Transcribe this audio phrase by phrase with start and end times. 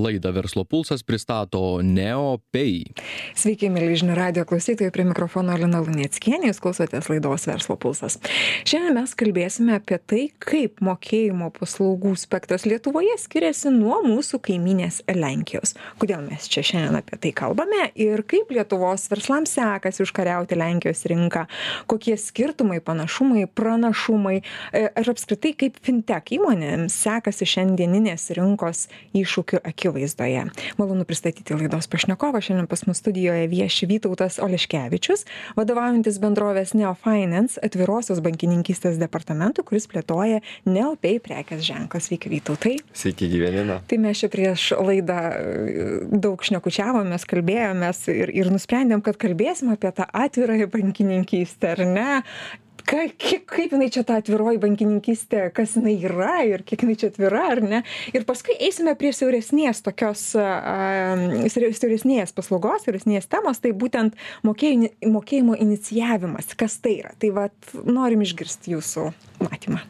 [0.00, 2.94] Laidą Verslo pulsas pristato NeoPay.
[3.36, 8.16] Sveiki, mėly žinių radio klausytojai, prie mikrofono Lina Lunieckienė, jūs klausotės laidos Verslo pulsas.
[8.68, 15.74] Šiandien mes kalbėsime apie tai, kaip mokėjimo paslaugų spektras Lietuvoje skiriasi nuo mūsų kaiminės Lenkijos.
[16.00, 21.44] Kodėl mes čia šiandien apie tai kalbame ir kaip Lietuvos verslams sekasi užkariauti Lenkijos rinką,
[21.90, 28.86] kokie skirtumai, panašumai, pranašumai e, ir apskritai kaip fintech įmonėms sekasi šiandieninės rinkos
[29.16, 30.46] iššūkių akivaizdoje akivaizdoje.
[30.78, 32.40] Malonu pristatyti laidos pašnekovą.
[32.40, 35.26] Šiandien pas mus studijoje vieši Vytautas Oleškevičius,
[35.56, 42.00] vadovaujantis bendrovės Neofinance atvirosios bankininkystės departamentu, kuris plėtoja Neopay prekės ženklą.
[42.00, 42.76] Sveiki, Vytautai.
[42.92, 43.80] Sveiki, gyvenina.
[43.90, 49.92] Tai mes čia prieš laidą e, daug šnekučiavomės, kalbėjomės ir, ir nusprendėm, kad kalbėsim apie
[49.96, 52.10] tą atvirąją bankininkystę, ar ne?
[52.90, 57.10] Ką kiek kaip jinai čia ta atviroji bankininkystė kas jinai yra ir kiek jinai čia
[57.12, 57.82] atvira ar ne?
[58.14, 61.14] Ir paskui eisime prie siauresnės tokios a
[61.52, 66.54] siauresnės paslaugos siauresnės temos tai būtent mokėjini mokėjimo inicijavimas.
[66.58, 67.14] Kas tai yra?
[67.20, 69.10] Tai vat norim išgirst jūsų
[69.46, 69.84] matymą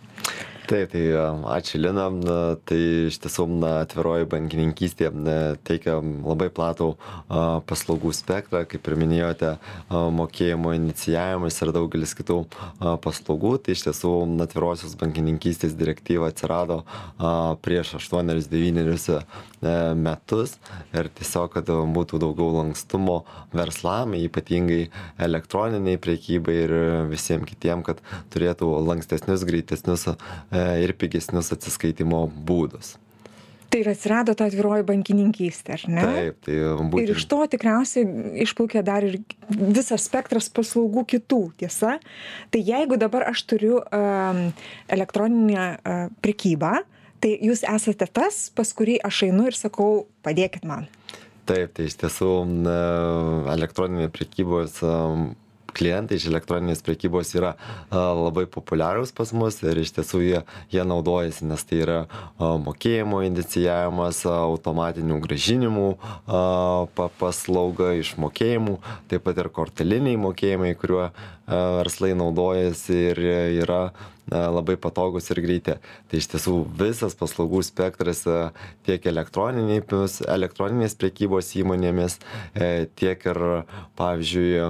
[0.70, 1.02] taip tai
[1.56, 2.06] ačiū lina.
[2.10, 2.36] Na
[2.68, 2.78] tai
[3.10, 5.10] iš tiesų na atviroji bankininkystė
[5.66, 6.92] teikia labai platų
[7.68, 8.64] paslaugų spektrą.
[8.70, 9.52] Kaip ir minėjote
[9.90, 12.38] mokėjimo inicijavimas ir daugelis kitų
[13.04, 13.56] paslaugų.
[13.64, 14.14] Tai iš tiesų
[14.46, 16.82] atvirosios bankininkystės direktyva atsirado
[17.64, 19.20] prieš aštuonerius devynerius e,
[19.98, 20.56] metus.
[20.94, 23.20] Ir tiesiog kad būtų daugiau lankstumo
[23.56, 24.86] verslam ypatingai
[25.20, 26.76] elektroninei prekybai ir
[27.10, 28.00] visiem kitiem kad
[28.32, 32.96] turėtų lankstesnius greitesnius e, E, ir pigesnius atsiskaitimo būdus.
[33.70, 36.02] Tai ir atsirado ta atviroji bankininkystė, ar ne?
[36.02, 37.04] Taip, tai būtent.
[37.04, 38.06] Ir iš to tikriausiai
[38.42, 42.00] išplaukė dar ir visas spektras paslaugų kitų, tiesa?
[42.50, 44.40] Tai jeigu dabar aš turiu um,
[44.90, 46.80] elektroninę uh, prekybą,
[47.22, 50.90] tai jūs esate tas, pas kurį aš einu ir sakau, padėkit man.
[51.46, 52.32] Taip, tai iš tiesų
[53.54, 54.82] elektroninė prekybos
[55.76, 57.54] klientai iš elektroninės prekybos yra
[57.90, 61.98] labai populiarūs pas mus ir iš tiesų jie, jie naudojasi, nes tai yra
[62.38, 65.88] mokėjimo inicijavimas, automatinių gražinimų
[67.20, 68.78] paslauga išmokėjimų,
[69.10, 71.10] taip pat ir korteliniai mokėjimai, kuriuo
[71.50, 73.22] verslai naudojasi ir
[73.64, 73.82] yra
[74.30, 75.76] labai patogus ir greiti.
[76.10, 78.24] Tai iš tiesų visas paslaugų spektras
[78.86, 82.18] tiek elektroninės prekybos įmonėmis,
[82.54, 83.40] e, tiek ir,
[83.98, 84.68] pavyzdžiui, e,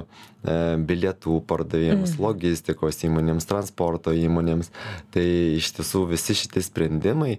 [0.88, 2.22] bilietų pardavėjams, mm.
[2.24, 4.72] logistikos įmonėms, transporto įmonėms.
[5.14, 5.26] Tai
[5.60, 7.36] iš tiesų visi šitie sprendimai,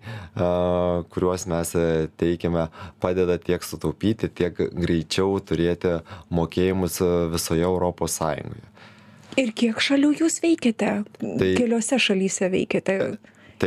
[1.12, 1.74] kuriuos mes
[2.22, 2.68] teikiame,
[3.02, 6.00] padeda tiek sutaupyti, tiek greičiau turėti
[6.30, 7.02] mokėjimus
[7.34, 8.72] visoje Europos Sąjungoje.
[9.40, 10.92] Ir kiek šalių jūs veikiate?
[11.22, 12.98] Tai, Keliose šalyse veikiate.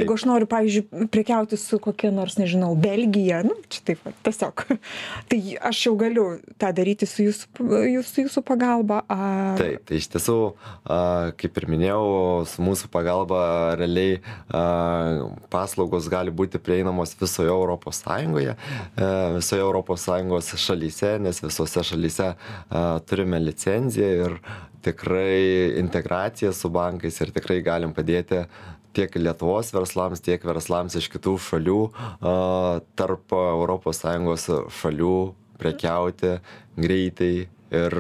[0.03, 4.65] Jeigu aš noriu, pavyzdžiui, prekiauti su kokia nors, nežinau, Belgija, nu, čia taip, tiesiog,
[5.31, 5.39] tai
[5.71, 6.27] aš jau galiu
[6.61, 9.03] tą daryti su jūsų, jūsų, jūsų pagalba.
[9.13, 9.21] A...
[9.61, 10.37] Taip, tai iš tiesų,
[10.83, 10.99] a,
[11.41, 12.03] kaip ir minėjau,
[12.51, 13.45] su mūsų pagalba
[13.81, 14.65] realiai a,
[15.53, 22.35] paslaugos gali būti prieinamos visoje Europos Sąjungoje, a, visoje Europos Sąjungos šalyse, nes visose šalyse
[22.35, 24.39] a, turime licenciją ir
[24.85, 28.45] tikrai integracija su bankais ir tikrai galim padėti
[28.95, 31.81] tiek lietuvos verslams tiek verslams iš kitų šalių
[32.99, 34.49] tarp europos sąjungos
[34.81, 35.17] šalių
[35.61, 36.39] prekiauti
[36.77, 37.35] greitai
[37.75, 37.95] ir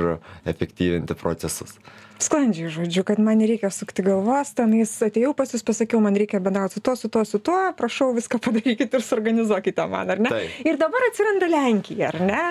[0.46, 1.76] efektyvinti procesus.
[2.22, 6.72] Sklandžiai žodžiu kad man nereikia sukti galvos tenais atėjau pas jus pasakiau man reikia bendraut
[6.72, 10.30] su tuo su tuo su tuo prašau viską padarykit ir suorganizuokite man ar ne?
[10.62, 12.44] Ir dabar atsiranda lenkija ar ne?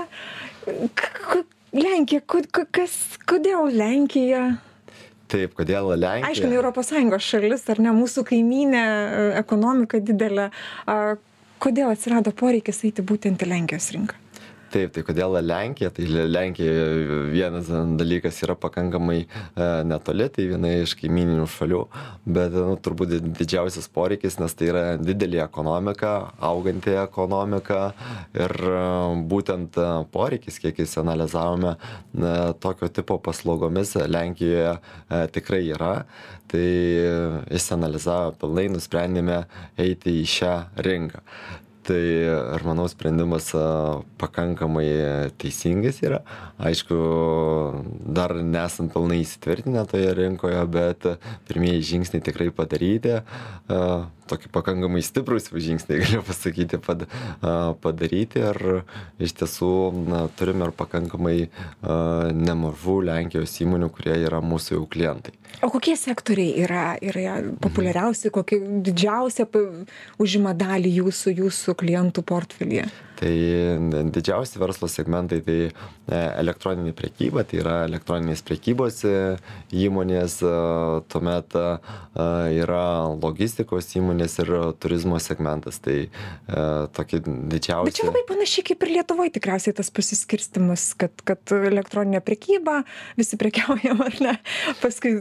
[1.73, 2.43] Lenkija ko
[2.75, 2.97] kas
[3.29, 4.43] kodėl lenkija
[5.33, 6.29] Taip, kodėl Lenkija?
[6.29, 8.83] Aišku, ne Europos Sąjungos šalis, ar ne mūsų kaiminė,
[9.41, 10.51] ekonomika didelė.
[11.63, 14.22] Kodėl atsirado poreikis eiti būtent į Lenkijos rinką?
[14.73, 15.91] Taip tai kodėl lenkija?
[15.93, 16.87] Tai lenkija
[17.31, 17.69] vienas
[17.99, 19.27] dalykas yra pakankamai e,
[19.87, 21.81] netoli tai viena iš kaimyninių šalių
[22.37, 26.13] bet nu turbūt didžiausias poreikis nes tai yra didelė ekonomika
[26.43, 27.81] auganti ekonomika
[28.35, 28.83] ir e,
[29.31, 31.75] būtent e, poreikis kiek išsianalizavome
[32.63, 34.77] tokio tipo paslaugomis lenkijoje
[35.33, 35.93] tikrai yra.
[36.53, 36.67] Tai
[37.55, 39.39] išsianalizavę pilnai nusprendėme
[39.81, 40.53] eiti į šią
[40.85, 41.23] rinką
[41.87, 42.01] tai
[42.55, 43.51] aš manau sprendimas
[44.21, 44.87] pakankamai
[45.41, 46.21] teisingas yra?
[46.57, 46.97] Aišku
[48.15, 51.07] dar nesam pilnai įsitvirtinę toje rinkoje bet
[51.49, 53.19] pirmieji žingsniai tikrai padaryti
[54.29, 57.05] tokie pakankamai stiprūs žingsniai galiu pasakyti pad
[57.83, 58.43] padaryti.
[58.43, 58.83] Ir
[59.23, 59.71] iš tiesų
[60.07, 61.37] na turim ir pakankamai
[61.83, 65.35] nemažų lenkijos įmonių kurie yra mūsų jau klientai.
[65.63, 69.47] O kokie sektoriai yra yra populiariausi kokie didžiausią
[70.21, 72.87] užima dalį jūsų jūsų klientų portfelyje
[73.23, 75.71] Tai didžiausi verslo segmentai tai e,
[76.11, 79.13] elektroninė prekyba, tai yra elektroninės prekybos e,
[79.71, 80.51] įmonės, e,
[81.13, 81.55] tuomet
[82.13, 82.83] yra
[83.15, 85.79] logistikos įmonės ir turizmo segmentas.
[85.83, 85.95] Tai
[86.93, 87.87] tokie didžiausi.
[87.87, 92.81] Bet čia labai panašiai kaip ir Lietuvoje tikriausiai tas pasiskirstimas, kad, kad elektroninė prekyba,
[93.19, 94.35] visi prekiaujam ar ne,
[94.83, 95.15] paskui,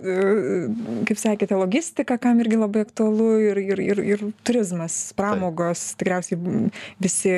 [1.08, 6.02] kaip sakėte, logistika, kam irgi labai aktualu ir, ir, ir, ir turizmas, pramogos, Taip.
[6.02, 6.68] tikriausiai
[7.02, 7.32] visi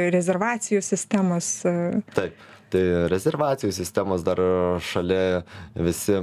[0.54, 1.64] rezervacijų sistemos.
[1.64, 2.02] E.
[2.14, 2.34] Taip.
[2.74, 4.40] Tai rezervacijų sistemos dar
[4.82, 5.44] šalia
[5.76, 6.16] visi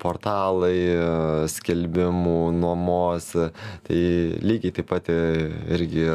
[0.00, 0.78] portalai,
[1.52, 3.26] skelbimų, nuomos,
[3.84, 3.98] tai
[4.40, 6.06] lygiai taip pat irgi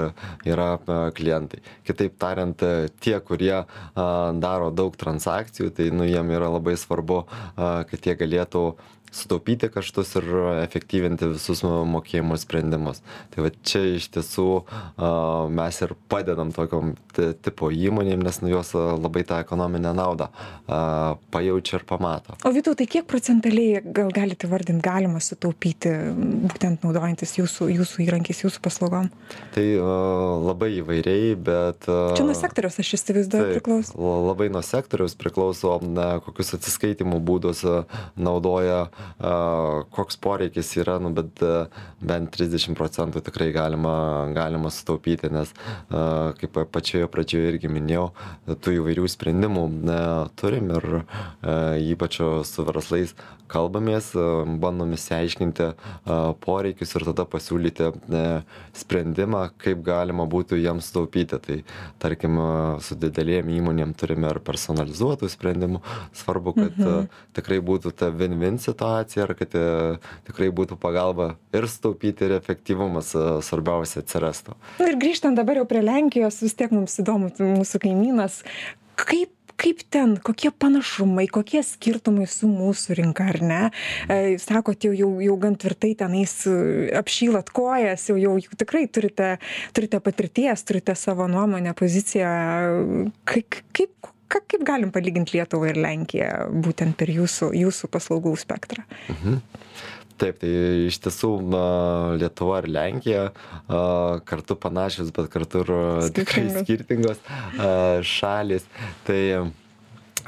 [0.50, 0.80] yra
[1.14, 1.62] klientai.
[1.86, 2.58] Kitaip tariant,
[2.98, 8.64] tie, kurie daro daug transakcijų, tai nu, jiem yra labai svarbu, kad jie galėtų
[9.12, 10.28] sutaupyti kaštus ir
[10.64, 13.02] efektyvinti visus mokėjimo sprendimus.
[13.34, 14.48] Tai va čia iš tiesų
[15.54, 16.96] mes ir padedam tokiom
[17.46, 20.30] tipo įmonėm, nes nu jos labai tą ekonominę naudą
[21.34, 22.36] pajaučia ir pamato.
[22.46, 25.92] O Vytau, tai kiek procentaliai gal galite vardinti galima sutaupyti,
[26.50, 29.10] būtent naudojantis jūsų, jūsų įrankiais, jūsų paslaugom?
[29.56, 29.66] Tai
[30.48, 31.88] labai įvairiai, bet...
[31.88, 34.14] Čia nuo sektoriaus aš įsivaizduoju priklauso.
[34.28, 37.64] Labai nuo sektoriaus priklauso, na, kokius atsiskaitimų būdus
[38.18, 38.88] naudoja
[39.94, 41.42] koks poreikis yra, nu, bet
[42.02, 43.94] bent 30 procentų tikrai galima,
[44.36, 45.54] galima sutaupyti, nes,
[46.42, 48.10] kaip pačioje pradžioje irgi minėjau,
[48.62, 49.66] tų įvairių sprendimų
[50.40, 50.88] turim ir
[51.94, 53.16] ypač su verslais
[53.52, 54.12] kalbamės,
[54.62, 55.70] bandom įsiaiškinti
[56.44, 57.92] poreikius ir tada pasiūlyti
[58.76, 61.40] sprendimą, kaip galima būtų jiems sutaupyti.
[61.48, 61.58] Tai
[62.04, 62.40] tarkim,
[62.84, 65.82] su didelėm įmonėm turime ir personalizuotų sprendimų.
[66.18, 67.08] Svarbu, kad mhm.
[67.38, 68.87] tikrai būtų ta win-win situacija
[69.18, 69.56] ir kad
[70.28, 73.14] tikrai būtų pagalba ir sutaupyti, ir efektyvumas
[73.46, 74.58] svarbiausia atsirastų.
[74.84, 78.44] Ir grįžtant dabar jau prie Lenkijos, vis tiek mums įdomu, mūsų kaimynas,
[79.00, 83.62] kaip kaip ten kokie panašumai kokie skirtumai su mūsų rinka ar ne?
[84.06, 86.58] E, sakot jau jau jau gan tvirtai tenais e,
[87.00, 89.36] apšylat kojas jau jau tikrai turite
[89.74, 92.30] turite patirties turite savo nuomonę poziciją.
[93.28, 96.32] Kaip kaip ką kaip galim palygint lietuvą ir lenkiją
[96.66, 98.86] būtent per jūsų jūsų paslaugų spektrą?
[99.14, 99.42] Mhm.
[100.18, 100.50] Taip tai
[100.88, 101.30] iš tiesų
[102.18, 103.24] lietuva ir lenkija
[104.26, 105.72] kartu panašios bet kartu ir
[106.18, 107.22] tikrai skirtingos.
[107.62, 108.66] a šalys.
[109.06, 109.22] Tai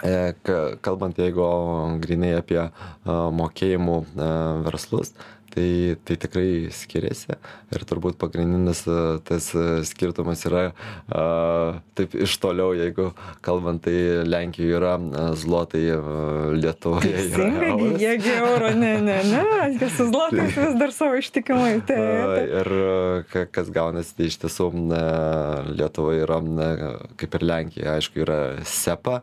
[0.06, 0.14] e,
[0.86, 1.50] kalbant jeigu
[2.06, 2.62] grynai apie
[3.42, 3.98] mokėjimų
[4.70, 5.16] verslus
[5.54, 7.38] tai tai tikrai skiriasi
[7.76, 8.98] ir turbūt pagrindinis e,
[9.28, 11.24] tas e, skirtumas yra a,
[11.98, 13.10] taip iš toliau, jeigu
[13.46, 15.84] kalbant, tai Lenkijoje yra e, zlotai,
[16.60, 17.46] Lietuvoje yra.
[17.46, 21.76] Teisingai, jiegi euro, ne, ne, ne, su zlotais vis dar savo ištikimai.
[21.90, 22.44] Tai, tai.
[22.60, 24.70] Ir kas gaunasi, tai iš tiesų
[25.70, 26.40] Lietuvoje yra,
[27.20, 29.20] kaip ir Lenkija, aišku, yra SEPA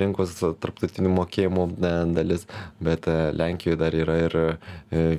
[0.00, 1.66] rinkos tarptautinių mokėjimų
[2.14, 2.46] dalis,
[2.82, 4.38] bet Lenkijoje dar yra ir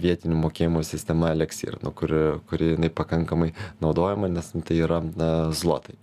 [0.01, 3.51] vietinių mokėjimo sistema Elixir, nu, kuri, kuri jinai pakankamai
[3.83, 5.97] naudojama, nes nu, tai yra na, zlotai.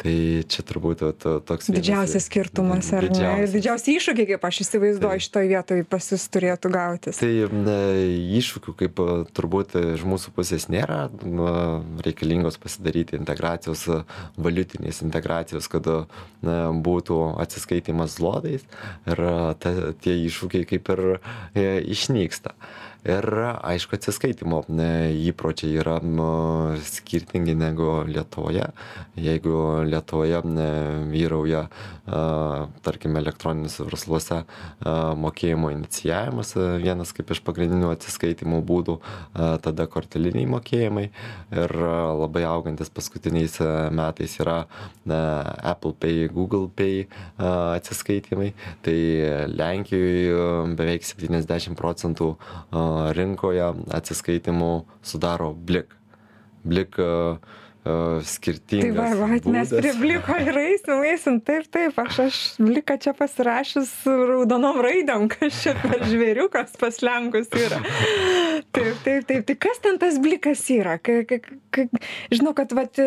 [0.00, 0.12] Tai
[0.48, 3.36] čia turbūt to, toks didžiausias skirtumas, ar didžiausias.
[3.36, 3.44] ne?
[3.44, 7.20] Ir didžiausi iššūkiai, kaip aš įsivaizduoju, tai, šitoje vietoje pas jūs turėtų gautis.
[7.20, 7.28] Tai
[8.40, 9.02] iššūkių, kaip
[9.36, 11.02] turbūt iš mūsų pusės nėra,
[12.06, 13.84] reikalingos pasidaryti integracijos,
[14.40, 18.64] valiutinės integracijos, kad ne, būtų atsiskaitimas zlodais
[19.04, 19.24] ir
[19.60, 22.56] ta, tie iššūkiai kaip ir e, išnyksta
[23.04, 23.24] ir
[23.64, 24.64] aišku atsiskaitymo
[25.30, 28.66] įpročiai yra nu skirtingi negu lietuvoje.
[29.16, 30.42] Jeigu lietuvoje
[31.10, 31.68] vyrauja
[32.10, 34.40] a tarkim elektroniniuose versluose
[35.24, 38.98] mokėjimo inicijavimas vienas kaip iš pagrindinių atsiskaitymo būdų
[39.64, 41.06] tada korteliniai mokėjimai.
[41.54, 41.76] Ir
[42.20, 43.56] labai augantis paskutiniais
[43.94, 44.64] metais yra
[45.06, 47.06] apple pay google pay
[47.38, 48.52] atsiskaitymai
[48.84, 48.98] tai
[49.54, 52.34] lenkijoj beveik septyniasdešim procentų
[52.70, 54.72] a rinkoje atsiskaitymų
[55.06, 55.96] sudaro blik.
[56.64, 56.98] Blik
[58.24, 58.96] skirtingas.
[58.96, 63.14] Tai va, va mes prie bliko ir eisim, eisim, taip, taip, aš, aš bliką čia
[63.16, 67.80] pasirašęs raudonom raidėm, kas čia per žvėriukas paslenkus yra.
[68.70, 70.94] Taip, taip, taip, tai kas ten tas blikas yra?
[71.02, 71.40] Ka, ka,
[71.74, 71.84] ka,
[72.30, 73.00] žinau, kad, vat,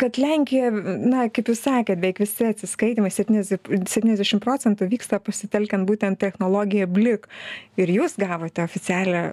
[0.00, 6.88] kad Lenkija, na, kaip jūs sakėt, beveik visi atsiskaitimai, 70 procentų vyksta pasitelkiant būtent technologiją
[6.88, 7.28] blik.
[7.76, 9.28] Ir jūs gavote oficialią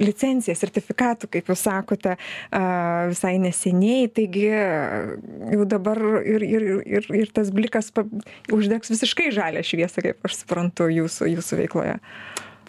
[0.00, 2.16] licenciją sertifikatų kaip jūs sakote
[2.56, 2.62] a
[3.10, 8.06] visai neseniai taigi jau dabar ir ir ir ir tas blikas pa
[8.52, 11.98] uždegs visiškai žalią šviesą kaip aš suprantu jūsų jūsų veikloje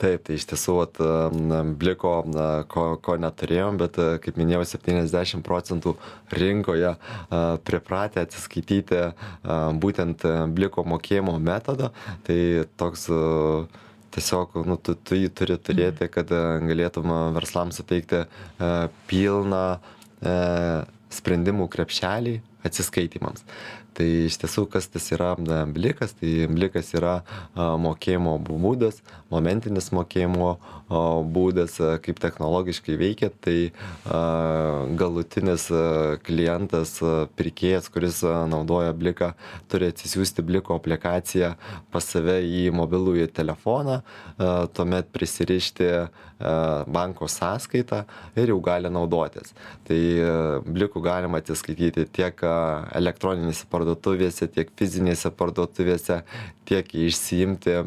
[0.01, 0.99] taip tai iš tiesų vat
[1.35, 5.95] na bliko na ko ko neturėjom bet kaip minėjau septyniasdešim procentų
[6.33, 11.91] rinkoje a pripratę atsiskaityti a būtent bliko mokėjimo metodą.
[12.27, 12.39] Tai
[12.81, 13.07] toks
[14.11, 16.31] tiesiog nu tu tu jį turi turėti kad
[16.67, 18.71] galėtum verslams suteikti a
[19.11, 19.65] pilną
[20.21, 20.39] a
[21.11, 23.45] sprendimų krepšelį atsiskaitymams
[23.97, 27.21] tai iš tiesų kas tas yra na blikas tai blikas yra
[27.55, 30.51] mokėjimo būdas momentinis mokėjimo
[31.31, 33.31] būdas kaip technologiškai veikia.
[33.41, 33.57] Tai
[34.99, 35.67] galutinis
[36.25, 36.97] klientas
[37.39, 38.21] pirkėjas kuris
[38.51, 39.31] naudoja bliką
[39.71, 41.53] turi atsisiųsti bliko aplikaciją
[41.93, 44.01] pas save į mobilųjį telefoną
[44.75, 45.89] tuomet prisirišti
[46.91, 48.01] banko sąskaitą
[48.35, 49.53] ir jau gali naudotis.
[49.85, 49.99] Tai
[50.65, 52.41] bliku galima atsiskaityti tiek
[52.97, 53.80] elektroninėse parduotuvėse
[54.51, 56.21] tiek fizinėse parduotuvėse
[56.69, 57.77] tiek išsiimti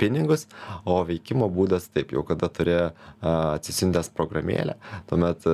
[0.00, 0.46] pinigus
[0.84, 2.78] o veikimo būdas taip jau kada turi
[3.20, 4.78] atsisiuntęs programėlę
[5.10, 5.46] tuomet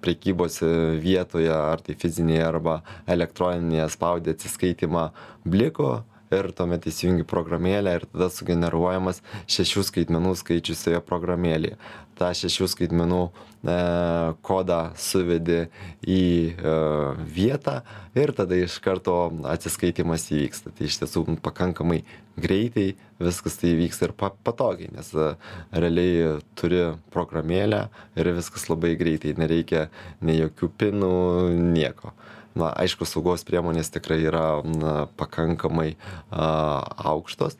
[0.00, 0.60] prekybos
[1.02, 5.10] vietoje ar tai fizinėje arba elektroninėje spaudi atsiskaitymą
[5.44, 5.98] bliku
[6.34, 11.78] ir tuomet įsijungi programėlę ir tada sugeneruojamas šešių skaitmenų skaičius toje programėlėje.
[12.20, 13.20] Tą šešių skaitmenų
[13.60, 13.76] e
[14.46, 15.62] kodą suvedi
[16.04, 16.22] į
[16.52, 16.74] e
[17.36, 17.80] vietą
[18.16, 19.16] ir tada iš karto
[19.48, 20.72] atsiskaitymas įvyksta.
[20.76, 22.02] Tai iš tiesų pakankamai
[22.40, 25.12] greitai viskas tai įvyksta ir pa patogiai nes
[25.72, 26.82] realiai turi
[27.12, 29.88] programėlę ir viskas labai greitai nereikia
[30.20, 31.14] nei jokių pinų
[31.74, 32.14] nieko
[32.58, 35.94] na aišku saugos priemonės tikrai yra na pakankamai
[36.30, 37.58] a aukštos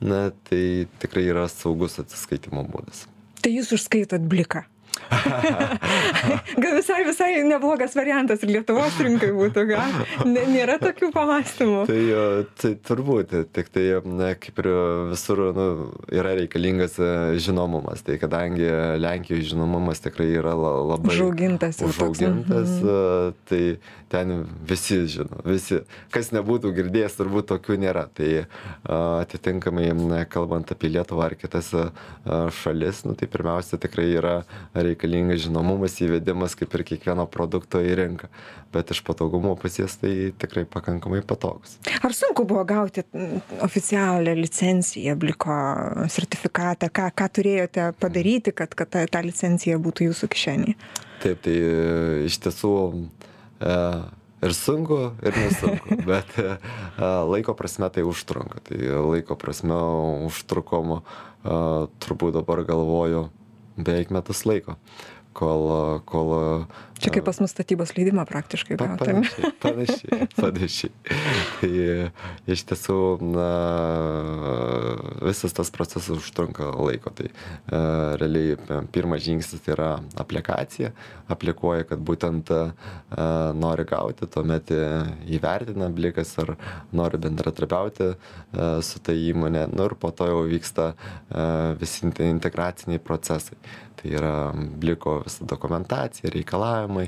[0.00, 3.04] na tai tikrai yra saugus atsiskaitymo būdas.
[3.44, 4.64] Tai jūs užskaitot bliką
[6.62, 9.94] Gal visai, visai neblogas variantas ir Lietuvos rinkai būtų, gal?
[10.26, 11.82] Nėra tokių pamastymų.
[11.90, 12.00] Tai,
[12.60, 14.68] tai turbūt, tik tai, na, kaip ir
[15.10, 15.66] visur, nu,
[16.14, 17.10] yra reikalingas e,
[17.42, 18.04] žinomumas.
[18.06, 18.68] Tai kadangi
[19.00, 21.82] Lenkijoje žinomumas tikrai yra labai užaugintas.
[21.86, 22.90] Užaugintas, mhm.
[22.90, 23.62] E, tai
[24.10, 25.82] ten visi žino, visi.
[26.14, 28.06] Kas nebūtų girdėjęs, turbūt tokių nėra.
[28.14, 28.30] Tai
[29.20, 29.90] atitinkamai,
[30.30, 31.70] kalbant apie Lietuvą ar kitas
[32.60, 34.34] šalis, nu, tai pirmiausia tikrai yra
[34.86, 38.30] reikalingas žinomumas įvedimas kaip ir kiekvieno produkto į rinką.
[38.70, 41.76] Bet iš patogumo pusės tai tikrai pakankamai patogus.
[42.00, 43.02] Ar sunku buvo gauti
[43.66, 45.60] oficialią licenciją bliko
[46.12, 46.90] sertifikatą?
[46.94, 50.76] Ką ką turėjote padaryti kad kad ta ta licencija būtų jūsų kišenėj
[51.20, 51.56] taip tai
[52.28, 52.72] iš tiesų
[53.60, 53.76] e
[54.40, 56.54] ir sunku ir nesunku bet e
[57.28, 58.62] laiko prasme tai užtrunka.
[58.64, 58.78] Tai
[59.10, 59.76] laiko prasme
[60.28, 61.00] užtrukom
[62.00, 63.28] turbūt dabar galvoju
[63.76, 64.76] beveik metus laiko
[65.40, 65.66] kol
[66.04, 66.36] kol
[67.00, 68.90] Čia kaip pas mus statybos leidimą praktiškai pa.
[69.00, 70.90] Panašiai, panašiai, panašiai.
[71.56, 71.70] tai
[72.52, 73.46] iš tiesų na,
[75.24, 77.12] visas tas procesas užtrunka laiko.
[77.16, 77.32] Tai e,
[78.20, 79.88] realiai pirmas žingsnis tai yra
[80.20, 80.92] aplikacija.
[81.32, 82.60] Aplikuoja, kad būtent e,
[83.56, 84.68] nori gauti, tuomet
[85.24, 86.52] įvertina blikas ar
[86.92, 88.16] nori bendratrabiauti e,
[88.84, 89.70] su ta įmonė.
[89.72, 91.46] Nu, ir po to jau vyksta e,
[91.80, 93.56] visi integraciniai procesai.
[94.00, 97.06] Tai yra bliko visa dokumentacija, reikalavimai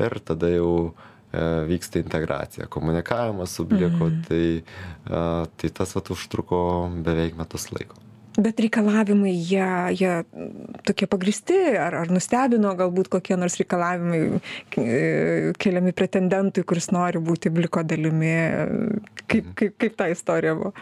[0.00, 4.20] ir tada jau e, vyksta integracija, komunikavimas su bliku, mhm.
[4.28, 5.24] tai, e,
[5.60, 6.60] tai tas vat užtruko
[7.04, 8.07] beveik metus laiko
[8.38, 9.66] bet reikalavimai jie
[9.98, 10.12] jie
[10.86, 14.20] tokie pagrįsti ar ar nustebino galbūt kokie nors reikalavimai
[14.78, 18.34] e, keliami pretendentui kuris nori būti bliko dalimi
[19.28, 19.56] kaip mhm.
[19.58, 20.72] kaip kaip ta istorija buvo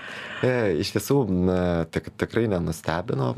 [0.44, 1.18] e iš tiesų
[1.96, 3.32] tik tikrai nenustebino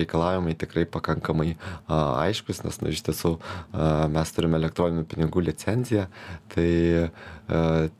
[0.00, 1.54] reikalavimai tikrai pakankamai
[1.86, 6.08] a aiškūs nes nu iš tiesų a mes turim elektroninių pinigų licenciją
[6.54, 6.70] tai
[7.04, 7.12] a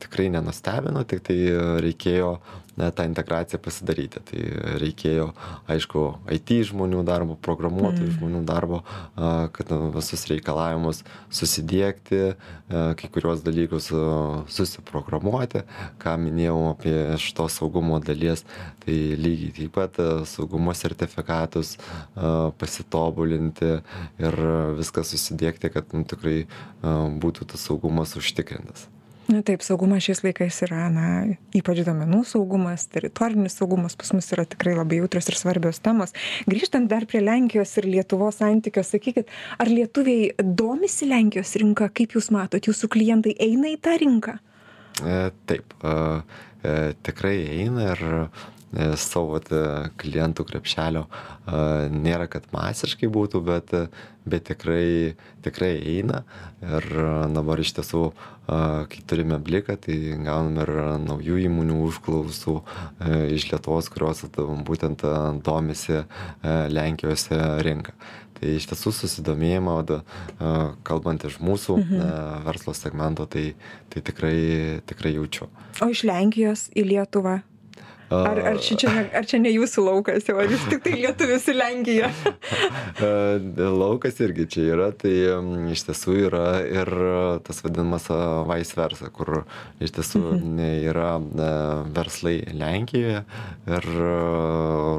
[0.01, 1.37] tikrai nenustebino tiktai
[1.83, 2.31] reikėjo
[2.77, 4.21] na tą integraciją pasidaryti.
[4.25, 4.41] Tai
[4.81, 5.29] reikėjo
[5.71, 8.15] aišku it žmonių darbo programuotojų mm.
[8.17, 8.81] žmonių darbo
[9.15, 13.91] a kad visus reikalavimus susidiegti a kai kuriuos dalykus
[14.51, 15.63] susiprogramuoti.
[16.01, 18.45] Ką minėjau apie šitos saugumo dalies
[18.85, 21.75] tai lygiai taip pat saugumo sertifikatus
[22.15, 23.71] a pasitobulinti
[24.23, 24.41] ir
[24.79, 26.43] viską susidiegti kad nu tikrai
[26.81, 28.89] a būtų tas saugumas užtikrintas
[29.31, 31.05] na taip saugumas šiais laikais yra na
[31.55, 36.13] ypač duomenų saugumas teritorinis saugumas pas mus yra tikrai labai jautrios ir svarbios temos.
[36.49, 41.89] Grįžtant dar prie lenkijos ir lietuvos santykio sakykit ar lietuviai domisi lenkijos rinka?
[41.95, 44.37] Kaip jūs matot jūsų klientai eina į tą rinką?
[45.03, 45.95] E taip a
[46.65, 48.05] e tikrai eina ir
[48.99, 49.49] savo vat,
[50.01, 51.05] klientų krepšelio
[51.93, 53.71] nėra, kad masiškai būtų, bet,
[54.27, 56.23] bet tikrai, tikrai eina.
[56.65, 56.87] Ir
[57.35, 58.09] dabar iš tiesų,
[58.47, 60.73] kai turime bliką, tai gauname ir
[61.05, 62.57] naujų įmonių užklausų
[63.37, 65.05] iš Lietuvos, kurios būtent
[65.45, 66.03] domisi
[66.43, 67.29] Lenkijos
[67.65, 67.95] rinką.
[68.35, 69.77] Tai iš tiesų susidomėjimą,
[70.83, 72.07] kalbant iš mūsų mhm.
[72.43, 73.53] verslo segmento, tai,
[73.93, 74.37] tai tikrai,
[74.89, 75.47] tikrai jaučiu.
[75.79, 77.39] O iš Lenkijos į Lietuvą
[78.13, 80.93] Ar, ar, čia, čia ne, ar čia ne jūsų laukas, jau, ar jūs tik tai
[80.99, 82.09] lietuvis į Lenkiją?
[83.81, 85.13] laukas irgi čia yra, tai
[85.73, 86.91] iš tiesų yra ir
[87.47, 88.05] tas vadinamas
[88.51, 89.31] vice versa, kur
[89.81, 90.59] iš tiesų mhm.
[90.91, 91.15] yra
[91.95, 93.23] verslai Lenkijoje
[93.79, 93.89] ir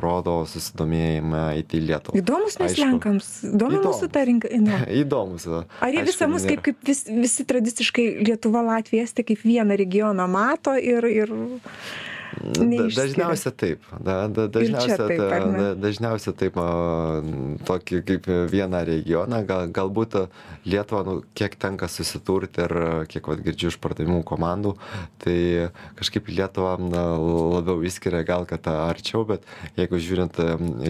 [0.03, 2.19] rodo susidomėjimą į Lietuvą.
[2.19, 4.51] Įdomus mes Aišku, Lenkams, įdomu mūsų ta rinka.
[4.51, 4.83] Ne.
[5.03, 5.47] Įdomus.
[5.47, 10.27] Ar jie visą mus, kaip, kaip vis, visi tradiciškai Lietuva, Latvija, Estija, kaip vieną regioną
[10.31, 11.07] mato ir...
[11.07, 11.35] ir
[12.37, 13.85] Dažniausia taip.
[14.01, 16.59] Da, da, dažniausia, taip da, dažniausia taip,
[17.69, 20.19] tokį kaip vieną regioną, gal, galbūt
[20.67, 22.75] Lietuva, nu, kiek tenka susiturti ir
[23.11, 24.75] kiek vat, girdžiu iš pardavimų komandų,
[25.23, 25.39] tai
[25.99, 27.05] kažkaip Lietuva na,
[27.57, 29.47] labiau įskiria gal, kad arčiau, bet
[29.79, 30.41] jeigu žiūrint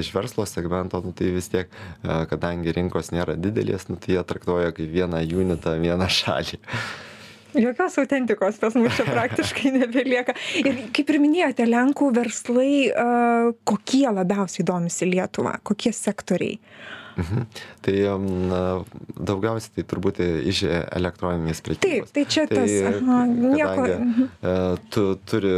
[0.00, 4.72] iš verslo segmento, nu, tai vis tiek, kadangi rinkos nėra didelės, nu, tai jie traktuoja
[4.76, 6.62] kaip vieną unitą, vieną šalį
[7.54, 10.36] jokios autentikos pas mus čia praktiškai nebelieka.
[10.62, 12.70] Ir kaip ir minėjote, Lenkų verslai,
[13.68, 16.60] kokie labiausiai domisi Lietuvą, kokie sektoriai?
[17.16, 17.46] Mhm.
[17.80, 18.60] Tai na,
[19.16, 22.10] daugiausiai tai turbūt iš elektroninės prekybos.
[22.10, 23.86] Taip, tai čia tai, tas, aha, nieko.
[23.86, 24.26] Mhm.
[24.50, 24.54] E,
[24.92, 25.52] tu turi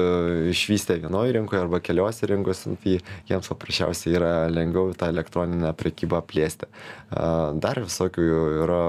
[0.52, 2.98] išvystę vienoje rinkoje arba keliose rinkose, nu, tai
[3.30, 6.68] jiems paprasčiausiai yra lengviau tą elektroninę prekybą plėsti.
[6.68, 7.26] E,
[7.64, 8.28] dar visokių
[8.62, 8.84] yra,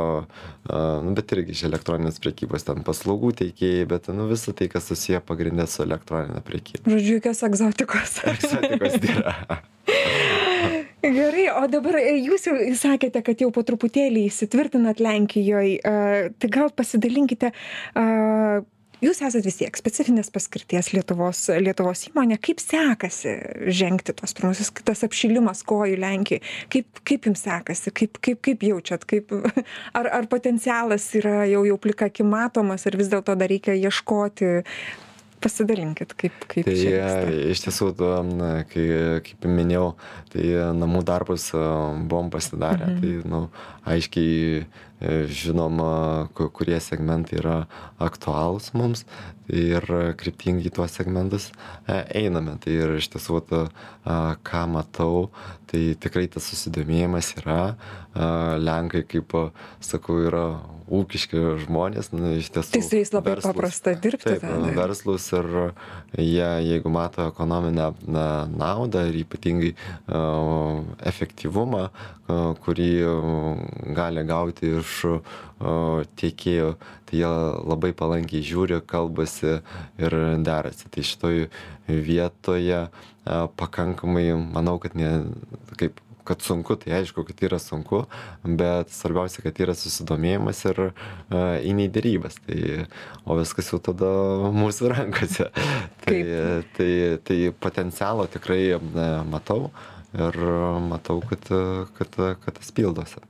[0.69, 4.91] e, nu, bet irgi iš elektroninės prekybos, ten paslaugų teikėjai, bet nu, visą tai, kas
[4.91, 6.85] susiję pagrindė su elektroninė prekyba.
[6.85, 8.19] Žodžiu, jokios egzotikos.
[8.35, 9.58] Egzotikos nėra.
[11.19, 15.79] Gerai, o dabar e, jūs jau sakėte, kad jau po truputėlį įsitvirtinat Lenkijoje,
[16.39, 17.49] tai gal pasidalinkite,
[19.03, 23.35] jūs esate vis tiek specifinės paskirties Lietuvos, Lietuvos įmonė, kaip sekasi
[23.81, 29.03] žengti tos pirmusius, tas apšilimas kojų Lenkijai, kaip, kaip jums sekasi, kaip, kaip, kaip jaučiat,
[29.09, 29.35] kaip,
[29.99, 34.55] ar, ar potencialas yra jau, jau plika matomas, ar vis dėlto dar reikia ieškoti
[35.43, 36.75] pasidalinkit kaip kaip tai
[37.53, 37.91] iš tiesų
[38.29, 38.85] na kai
[39.25, 39.93] kaip minėjau
[40.33, 40.45] tai
[40.77, 42.89] namų darbus buvom pasidarę.
[42.89, 43.01] Mhm.
[43.01, 43.41] tai nu
[43.89, 45.81] aiškiai e, žinom
[46.35, 47.57] kurie segmentai yra
[47.99, 49.05] aktualūs mums
[49.53, 49.85] ir
[50.19, 51.49] kryptingai į tuos segmentus
[51.87, 53.53] e, einame tai ir iš tiesų vat
[54.45, 55.29] ką matau
[55.69, 57.61] tai tikrai tas susidomėjimas yra
[58.59, 59.35] lenkai kaip
[59.85, 60.45] sakau yra
[60.89, 62.73] ūkiški žmonės, nu, iš tiesų.
[62.73, 64.25] Tai su jais labai verslus, paprasta dirbti.
[64.25, 64.71] Taip, tada.
[64.77, 65.49] verslus ir
[66.17, 70.81] jie, jeigu mato ekonominę na, naudą ir ypatingai uh,
[71.11, 72.89] efektyvumą, uh, kurį
[73.97, 76.73] gali gauti iš uh, tiekėjų,
[77.09, 77.29] tai jie
[77.69, 79.59] labai palankiai žiūri, kalbasi
[79.99, 80.87] ir derasi.
[80.91, 81.47] Tai šitoj
[81.87, 82.85] vietoje
[83.59, 85.11] pakankamai, manau, kad ne,
[85.79, 88.03] kaip kad sunku, tai aišku, kad yra sunku,
[88.45, 90.91] bet svarbiausia, kad yra susidomėjimas ir uh,
[91.57, 92.37] eini į dėrybas.
[92.45, 92.59] Tai,
[93.25, 94.11] o viskas jau tada
[94.53, 95.49] mūsų rankose.
[96.05, 96.19] tai,
[96.77, 96.91] tai,
[97.25, 99.71] tai potencialo tikrai uh, matau
[100.13, 100.37] ir
[100.89, 101.49] matau, kad,
[101.97, 103.25] kad, kad tas pildosi.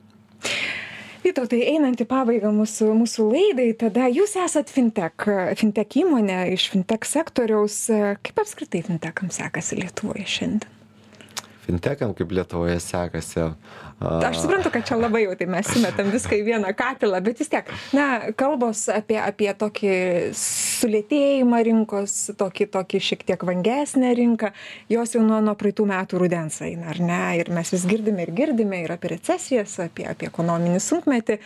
[1.30, 5.28] Vytautai, einant į pabaigą mūsų, mūsų laidai, tada jūs esat fintech,
[5.60, 7.84] fintech įmonė iš fintech sektoriaus.
[8.26, 10.79] Kaip apskritai fintechams sekasi Lietuvoje šiandien?
[11.70, 13.50] Fintekam kaip Lietuvoje sekasi.
[14.00, 17.52] Aš suprantu, kad čia labai jau tai mes sumetam viską į vieną katilą, bet vis
[17.52, 19.92] tiek, na, kalbos apie, apie tokį
[20.40, 24.54] sulėtėjimą rinkos, tokį, tokį šiek tiek vangesnę rinką,
[24.94, 27.20] jos jau nuo, nuo praeitų metų rudens eina, ar ne?
[27.42, 31.40] Ir mes vis girdime ir girdime ir apie recesijas, apie, apie ekonominį sunkmetį,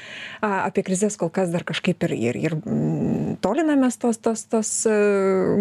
[0.46, 4.74] apie krizės kol kas dar kažkaip ir, ir, ir mm, tolinamės tos, tos, tos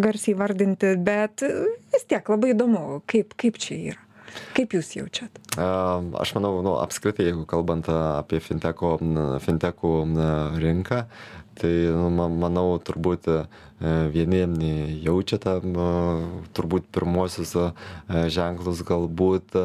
[0.04, 1.40] garsiai vardinti, bet
[1.94, 4.08] vis tiek labai įdomu, kaip, kaip čia yra.
[4.56, 5.40] Kaip jūs jaučiat?
[5.56, 8.96] Aš manau, nu, apskritai, jeigu kalbant apie finteko,
[9.44, 9.92] fintekų
[10.62, 11.02] rinką,
[11.60, 13.28] tai nu, manau, turbūt
[13.82, 15.58] vieni jaučia tą
[16.54, 17.54] turbūt pirmuosius
[18.30, 19.56] ženklus galbūt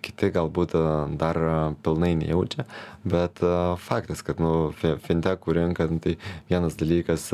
[0.00, 0.76] kiti galbūt
[1.20, 1.40] dar
[1.84, 2.64] pilnai nejaučia
[3.04, 3.42] bet
[3.84, 6.16] faktas kad nu fintekų rinka nu, tai
[6.48, 7.28] vienas dalykas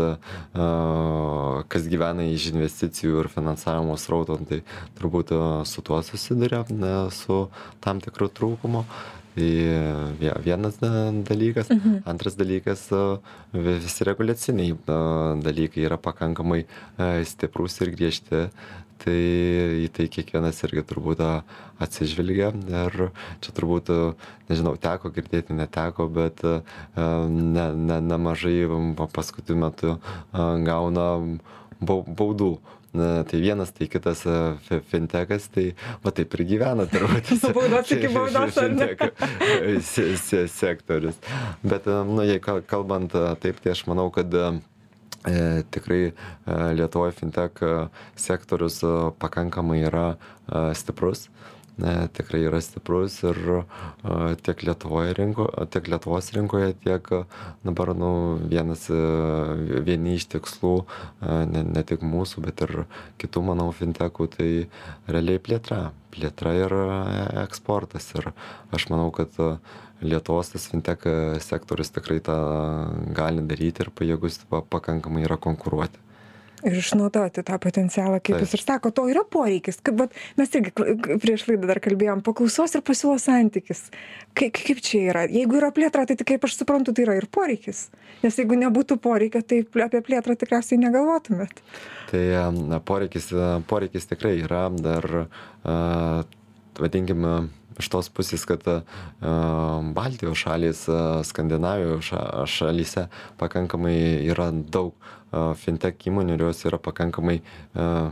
[1.73, 4.63] kas gyvena iš investicijų ir finansavimo srauto nu, tai
[4.99, 5.35] turbūt
[5.71, 6.65] su tuo susiduria
[7.15, 7.47] su
[7.81, 8.87] tam tikru trūkumu
[9.35, 9.49] Tai
[10.21, 11.71] vie- vienas da- dalykas.
[11.71, 12.03] Mhm.
[12.05, 12.91] Antras dalykas,
[13.53, 14.77] visi reguliaciniai
[15.43, 16.67] dalykai yra pakankamai
[16.99, 18.51] a, stiprūs ir griežti.
[19.03, 19.13] Tai
[19.83, 21.19] į tai kiekvienas irgi turbūt
[21.81, 22.53] atsižvelgia.
[22.71, 23.89] Ir čia turbūt,
[24.49, 26.61] nežinau, teko girdėti, neteko, bet a,
[27.27, 29.97] ne, ne, nemažai pa- paskutiniu metu
[30.33, 31.39] a, gauna
[31.81, 32.59] bau- baudų.
[32.93, 35.71] Na, tai vienas, tai kitas a, fi- fintechas, tai
[36.05, 37.31] va taip ir gyvena turbūt.
[37.57, 38.59] Baudos iki baudos,
[40.53, 41.17] sektorius.
[41.65, 44.45] Bet, a, nu, jei kal- kalbant a, taip, tai aš manau, kad e,
[45.73, 46.13] tikrai e,
[46.77, 47.73] Lietuvoje fintech e,
[48.29, 48.93] sektorius e,
[49.25, 51.31] pakankamai yra e, stiprus.
[51.83, 53.63] E, tikrai yra stiprus ir e,
[54.47, 54.61] tiek,
[55.19, 57.09] rinko, tiek Lietuvos rinkoje, tiek
[57.67, 58.87] dabar nu, vienas,
[59.89, 62.85] vieni iš tikslų, e, ne, ne tik mūsų, bet ir
[63.19, 64.51] kitų, manau, fintechų, tai
[65.11, 65.91] realiai plėtra.
[66.13, 66.77] Plėtra ir
[67.43, 68.11] eksportas.
[68.15, 68.31] Ir
[68.71, 69.57] aš manau, kad e,
[70.03, 71.05] Lietuvos tas fintech
[71.43, 72.39] sektorius tikrai tą
[73.15, 76.12] gali daryti ir pajėgus pa- pakankamai yra konkuruoti.
[76.67, 79.81] Ir išnaudoti tą potencialą kaip jūs ir sakot to yra poreikis.
[79.85, 80.73] Kaip vat mes irgi
[81.23, 83.85] prieš laidą dar kalbėjom paklausos ir pasiūlos santykis.
[84.39, 85.25] Kai kaip čia yra?
[85.31, 87.89] Jeigu yra plėtra tai tik kaip aš suprantu tai yra ir poreikis.
[88.23, 91.65] Nes jeigu nebūtų poreikio tai apie plėtrą tikriausiai negalvotumėt.
[92.13, 92.23] Tai
[92.55, 95.09] na, poreikis, e, poreikis tikrai yra dar,
[95.65, 95.77] a,
[96.79, 97.49] vadinkime,
[97.81, 98.83] iš tos pusės, kad a,
[99.97, 102.23] Baltijos šalis, a, Skandinavijos ša,
[102.53, 103.09] šalyse
[103.41, 103.97] pakankamai
[104.29, 107.41] yra daug a, fintech įmonių ir jos yra pakankamai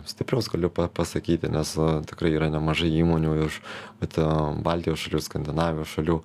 [0.08, 1.74] stiprios, galiu pa- pasakyti, nes
[2.10, 3.60] tikrai yra nemažai įmonių iš
[4.64, 6.20] Baltijos šalių, Skandinavijos šalių,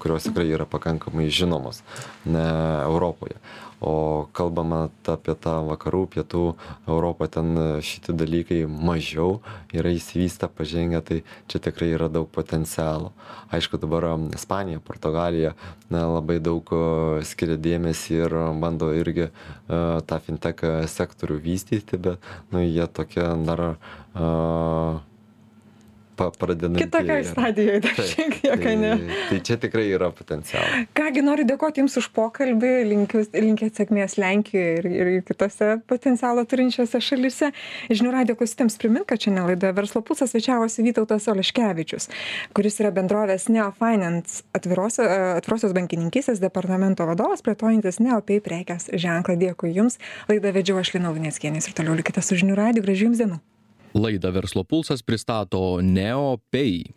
[0.00, 1.82] kurios tikrai yra pakankamai žinomos
[2.24, 2.46] ne,
[2.86, 3.36] Europoje.
[3.82, 6.42] O kalbama apie tą vakarų, pietų
[6.86, 9.40] Europą, ten šitie dalykai mažiau
[9.74, 11.18] yra įsivystę, pažengę, tai
[11.50, 13.10] čia tikrai yra daug potencialo.
[13.50, 14.06] Aišku, dabar
[14.38, 15.56] Ispanija, Portugalija
[15.90, 16.70] na, labai daug
[17.26, 19.32] skiria dėmesį ir bando irgi e,
[20.06, 25.00] tą fintech sektorių vystyti, bet nu, jie tokie dar uh,
[26.38, 26.86] pradedantieji.
[26.86, 27.30] kitokioj yra.
[27.30, 30.86] stadijoj dar Taip, šiek tiek Tai, tai čia tikrai yra potencialas.
[30.96, 36.44] ką gi noriu dėkoti jums už pokalbį linkiu linkėt sėkmės lenkijoje ir ir kitose potencialo
[36.48, 37.52] turinčiose šalyse
[37.90, 42.08] žinių radijo klausytojams primint kad šiandien laidoje verslo pulsas svečiavosi vytautas oleškevičius
[42.54, 49.72] kuris yra bendrovės neo finance atviros atvirosios bankininkystės departamento vadovas plėtojantis neopay prekės ženklą dėkui
[49.76, 53.40] jums laidą vedžiau aš lina luneckienė ir toliau likite su žinių radiju gražių jums dienų
[53.94, 56.84] Laidą Verslo pulsas pristato Neopay.